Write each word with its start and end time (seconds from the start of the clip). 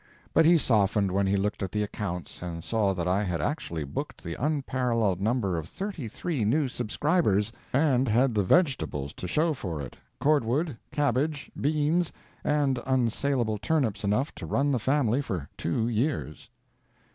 But 0.33 0.45
he 0.45 0.57
softened 0.57 1.11
when 1.11 1.27
he 1.27 1.37
looked 1.37 1.61
at 1.61 1.71
the 1.71 1.83
accounts 1.83 2.41
and 2.41 2.63
saw 2.63 2.93
that 2.95 3.07
I 3.07 3.21
had 3.23 3.39
actually 3.39 3.83
booked 3.83 4.23
the 4.23 4.33
unparalleled 4.33 5.21
number 5.21 5.59
of 5.59 5.69
thirty 5.69 6.07
three 6.07 6.43
new 6.43 6.67
subscribers, 6.69 7.51
and 7.71 8.07
had 8.07 8.33
the 8.33 8.41
vegetables 8.41 9.13
to 9.13 9.27
show 9.27 9.53
for 9.53 9.79
it, 9.79 9.95
cordwood, 10.19 10.75
cabbage, 10.91 11.51
beans, 11.55 12.11
and 12.43 12.79
unsalable 12.87 13.59
turnips 13.59 14.03
enough 14.03 14.33
to 14.33 14.47
run 14.47 14.71
the 14.71 14.79
family 14.79 15.21
for 15.21 15.47
two 15.55 15.87
years! 15.87 16.49